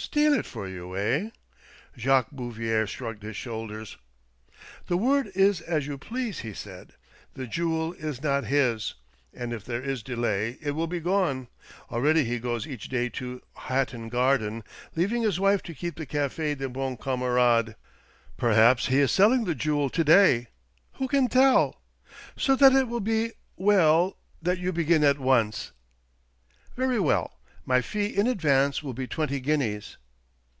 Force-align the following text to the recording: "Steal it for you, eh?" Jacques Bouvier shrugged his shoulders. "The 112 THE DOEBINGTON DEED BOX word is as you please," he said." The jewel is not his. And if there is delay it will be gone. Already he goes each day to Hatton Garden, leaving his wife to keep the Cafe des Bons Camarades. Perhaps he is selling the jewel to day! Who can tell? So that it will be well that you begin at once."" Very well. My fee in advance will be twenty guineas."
"Steal 0.00 0.32
it 0.32 0.46
for 0.46 0.66
you, 0.68 0.96
eh?" 0.96 1.30
Jacques 1.96 2.30
Bouvier 2.30 2.86
shrugged 2.86 3.24
his 3.24 3.36
shoulders. 3.36 3.96
"The 4.86 4.96
112 4.96 5.34
THE 5.34 5.40
DOEBINGTON 5.42 5.58
DEED 5.58 5.58
BOX 5.58 5.66
word 5.66 5.74
is 5.74 5.74
as 5.82 5.86
you 5.88 5.98
please," 5.98 6.38
he 6.38 6.54
said." 6.54 6.94
The 7.34 7.46
jewel 7.48 7.92
is 7.94 8.22
not 8.22 8.44
his. 8.44 8.94
And 9.34 9.52
if 9.52 9.64
there 9.64 9.82
is 9.82 10.04
delay 10.04 10.56
it 10.62 10.70
will 10.70 10.86
be 10.86 11.00
gone. 11.00 11.48
Already 11.90 12.24
he 12.24 12.38
goes 12.38 12.66
each 12.66 12.88
day 12.88 13.08
to 13.10 13.42
Hatton 13.54 14.08
Garden, 14.08 14.62
leaving 14.94 15.22
his 15.22 15.40
wife 15.40 15.64
to 15.64 15.74
keep 15.74 15.96
the 15.96 16.06
Cafe 16.06 16.54
des 16.54 16.68
Bons 16.68 16.98
Camarades. 17.00 17.74
Perhaps 18.36 18.86
he 18.86 19.00
is 19.00 19.10
selling 19.10 19.44
the 19.44 19.54
jewel 19.54 19.90
to 19.90 20.04
day! 20.04 20.46
Who 20.94 21.08
can 21.08 21.26
tell? 21.26 21.82
So 22.36 22.54
that 22.54 22.72
it 22.72 22.86
will 22.86 23.00
be 23.00 23.32
well 23.56 24.16
that 24.40 24.58
you 24.58 24.72
begin 24.72 25.02
at 25.02 25.18
once."" 25.18 25.72
Very 26.76 27.00
well. 27.00 27.32
My 27.66 27.82
fee 27.82 28.06
in 28.06 28.26
advance 28.26 28.82
will 28.82 28.94
be 28.94 29.06
twenty 29.06 29.40
guineas." 29.40 29.98